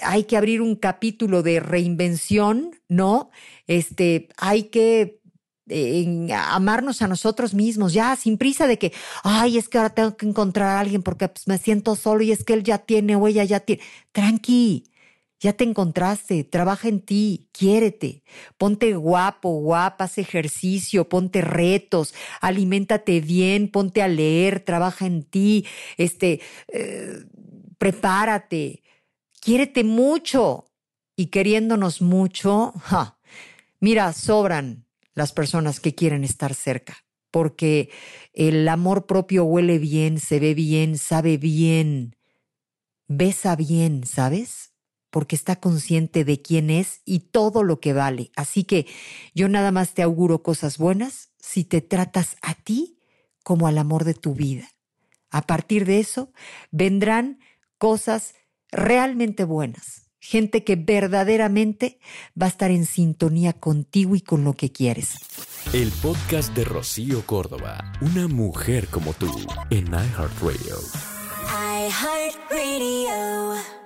hay 0.00 0.22
que 0.22 0.36
abrir 0.36 0.62
un 0.62 0.76
capítulo 0.76 1.42
de 1.42 1.58
reinvención, 1.58 2.70
¿no? 2.88 3.32
Este, 3.66 4.28
hay 4.36 4.64
que 4.64 5.19
en 5.70 6.30
amarnos 6.32 7.02
a 7.02 7.08
nosotros 7.08 7.54
mismos, 7.54 7.92
ya 7.92 8.14
sin 8.16 8.36
prisa 8.38 8.66
de 8.66 8.78
que, 8.78 8.92
ay, 9.22 9.58
es 9.58 9.68
que 9.68 9.78
ahora 9.78 9.94
tengo 9.94 10.16
que 10.16 10.26
encontrar 10.26 10.76
a 10.76 10.80
alguien 10.80 11.02
porque 11.02 11.28
pues, 11.28 11.48
me 11.48 11.58
siento 11.58 11.96
solo 11.96 12.22
y 12.22 12.32
es 12.32 12.44
que 12.44 12.54
él 12.54 12.64
ya 12.64 12.78
tiene 12.78 13.16
o 13.16 13.26
ella 13.26 13.44
ya 13.44 13.60
tiene. 13.60 13.82
Tranqui, 14.12 14.90
ya 15.40 15.54
te 15.54 15.64
encontraste, 15.64 16.44
trabaja 16.44 16.88
en 16.88 17.00
ti, 17.00 17.48
quiérete, 17.52 18.22
ponte 18.58 18.94
guapo, 18.94 19.58
guapa, 19.60 20.04
haz 20.04 20.18
ejercicio, 20.18 21.08
ponte 21.08 21.40
retos, 21.40 22.14
aliméntate 22.42 23.20
bien, 23.20 23.70
ponte 23.70 24.02
a 24.02 24.08
leer, 24.08 24.60
trabaja 24.60 25.06
en 25.06 25.22
ti, 25.22 25.66
este, 25.96 26.40
eh, 26.68 27.24
prepárate, 27.78 28.82
quiérete 29.40 29.82
mucho 29.82 30.66
y 31.16 31.26
queriéndonos 31.26 32.02
mucho, 32.02 32.74
mira, 33.80 34.12
sobran 34.12 34.84
las 35.14 35.32
personas 35.32 35.80
que 35.80 35.94
quieren 35.94 36.24
estar 36.24 36.54
cerca, 36.54 36.98
porque 37.30 37.90
el 38.32 38.68
amor 38.68 39.06
propio 39.06 39.44
huele 39.44 39.78
bien, 39.78 40.18
se 40.18 40.40
ve 40.40 40.54
bien, 40.54 40.98
sabe 40.98 41.36
bien, 41.36 42.16
besa 43.08 43.56
bien, 43.56 44.04
¿sabes? 44.04 44.74
Porque 45.10 45.34
está 45.34 45.56
consciente 45.56 46.24
de 46.24 46.40
quién 46.40 46.70
es 46.70 47.02
y 47.04 47.20
todo 47.20 47.64
lo 47.64 47.80
que 47.80 47.92
vale. 47.92 48.30
Así 48.36 48.64
que 48.64 48.86
yo 49.34 49.48
nada 49.48 49.72
más 49.72 49.94
te 49.94 50.02
auguro 50.02 50.42
cosas 50.42 50.78
buenas 50.78 51.32
si 51.38 51.64
te 51.64 51.80
tratas 51.80 52.36
a 52.42 52.54
ti 52.54 52.98
como 53.42 53.66
al 53.66 53.78
amor 53.78 54.04
de 54.04 54.14
tu 54.14 54.34
vida. 54.34 54.68
A 55.30 55.42
partir 55.42 55.84
de 55.84 55.98
eso 55.98 56.32
vendrán 56.70 57.40
cosas 57.78 58.34
realmente 58.70 59.44
buenas 59.44 60.09
gente 60.20 60.62
que 60.62 60.76
verdaderamente 60.76 61.98
va 62.40 62.46
a 62.46 62.50
estar 62.50 62.70
en 62.70 62.86
sintonía 62.86 63.52
contigo 63.54 64.14
y 64.14 64.20
con 64.20 64.44
lo 64.44 64.52
que 64.52 64.70
quieres. 64.70 65.14
El 65.72 65.90
podcast 66.02 66.54
de 66.54 66.64
Rocío 66.64 67.26
Córdoba, 67.26 67.92
una 68.00 68.28
mujer 68.28 68.86
como 68.88 69.12
tú, 69.14 69.30
en 69.70 69.86
iHeartRadio. 69.86 70.76
iHeartRadio. 71.88 73.79